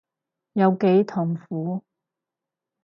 [0.53, 1.83] 有幾痛苦